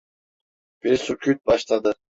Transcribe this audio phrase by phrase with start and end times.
[0.83, 1.95] Bir sükût başladı.